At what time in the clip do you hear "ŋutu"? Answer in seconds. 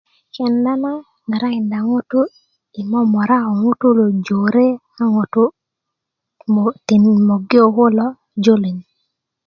1.89-2.21, 3.61-3.87, 5.13-5.43